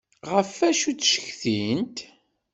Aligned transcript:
Ɣef 0.31 0.51
wacu 0.59 0.91
d-ttcetkint? 0.93 1.97